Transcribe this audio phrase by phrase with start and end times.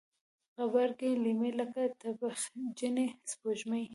[0.57, 3.85] غبرګي لیمې لکه تبجنې سپوږمۍ